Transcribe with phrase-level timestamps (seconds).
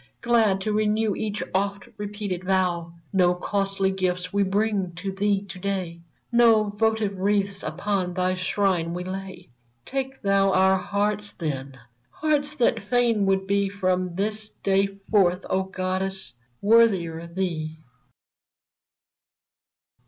[0.23, 2.91] Glad to renew each oft repeated vow!
[3.13, 8.95] No costly gifts we bring to thee to day; No votive wreaths upon thy shrine
[8.95, 9.49] we lay;
[9.85, 11.77] Take thou our hearts, then!—
[12.21, 16.33] hearts that fain would be From this day forth, O goddess,
[16.63, 17.77] worthier thee